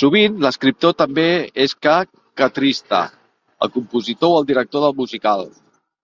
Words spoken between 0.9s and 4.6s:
també és ek kketrista, el compositor o el